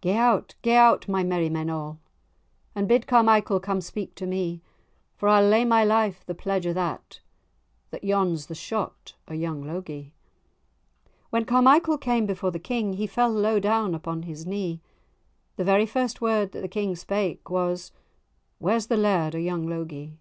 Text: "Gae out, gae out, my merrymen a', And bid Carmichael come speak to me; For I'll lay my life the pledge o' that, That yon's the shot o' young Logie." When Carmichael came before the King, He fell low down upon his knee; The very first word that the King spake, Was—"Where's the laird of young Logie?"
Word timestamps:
"Gae 0.00 0.16
out, 0.16 0.54
gae 0.62 0.76
out, 0.76 1.08
my 1.08 1.22
merrymen 1.22 1.68
a', 1.68 1.98
And 2.74 2.88
bid 2.88 3.06
Carmichael 3.06 3.60
come 3.60 3.82
speak 3.82 4.14
to 4.14 4.24
me; 4.26 4.62
For 5.18 5.28
I'll 5.28 5.46
lay 5.46 5.66
my 5.66 5.84
life 5.84 6.24
the 6.24 6.34
pledge 6.34 6.66
o' 6.66 6.72
that, 6.72 7.20
That 7.90 8.02
yon's 8.02 8.46
the 8.46 8.54
shot 8.54 9.12
o' 9.28 9.34
young 9.34 9.62
Logie." 9.62 10.14
When 11.28 11.44
Carmichael 11.44 11.98
came 11.98 12.24
before 12.24 12.50
the 12.50 12.58
King, 12.58 12.94
He 12.94 13.06
fell 13.06 13.28
low 13.28 13.60
down 13.60 13.94
upon 13.94 14.22
his 14.22 14.46
knee; 14.46 14.80
The 15.56 15.64
very 15.64 15.84
first 15.84 16.22
word 16.22 16.52
that 16.52 16.62
the 16.62 16.68
King 16.68 16.96
spake, 16.96 17.50
Was—"Where's 17.50 18.86
the 18.86 18.96
laird 18.96 19.34
of 19.34 19.42
young 19.42 19.66
Logie?" 19.66 20.16